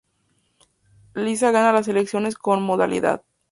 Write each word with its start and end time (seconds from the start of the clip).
Lisa 1.13 1.51
gana 1.51 1.71
las 1.73 1.87
elecciones 1.87 2.33
con 2.33 2.55
comodidad. 2.61 3.23